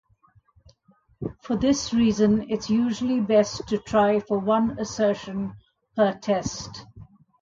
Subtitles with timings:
[1.43, 5.53] For this reason, it's usually best to try for one assertion
[5.95, 6.87] per test.